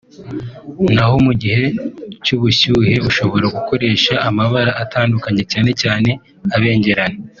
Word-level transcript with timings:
naho 0.93 1.15
mu 1.25 1.33
gihe 1.41 1.63
cy’ubushyuhe 2.23 2.93
ushobora 3.09 3.45
gukoresha 3.55 4.13
amabara 4.29 4.71
atandukanye 4.83 5.43
cyane 5.51 5.71
cyane 5.81 6.09
abengerana 6.57 7.17